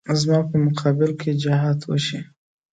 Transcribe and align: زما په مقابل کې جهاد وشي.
زما 0.21 0.39
په 0.49 0.55
مقابل 0.65 1.11
کې 1.21 1.31
جهاد 1.43 1.79
وشي. 1.85 2.19